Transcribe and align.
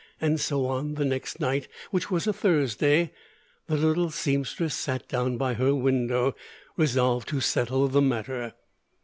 And 0.19 0.39
so 0.39 0.65
on 0.65 0.95
the 0.95 1.05
next 1.05 1.39
night, 1.39 1.67
which 1.91 2.09
was 2.09 2.25
a 2.25 2.33
Thursday, 2.33 3.11
the 3.67 3.77
little 3.77 4.09
seamstress 4.09 4.73
sat 4.73 5.07
down 5.07 5.37
by 5.37 5.53
her 5.53 5.75
window, 5.75 6.35
resolved 6.75 7.27
to 7.27 7.39
settle 7.39 7.87
the 7.87 8.01
matter. 8.01 8.55